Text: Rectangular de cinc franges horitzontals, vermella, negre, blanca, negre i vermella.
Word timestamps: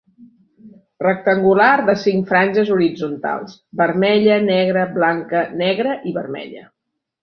Rectangular 1.03 1.67
de 1.91 1.95
cinc 2.05 2.25
franges 2.33 2.73
horitzontals, 2.77 3.55
vermella, 3.85 4.41
negre, 4.51 4.91
blanca, 5.01 5.49
negre 5.65 5.99
i 6.13 6.21
vermella. 6.23 6.71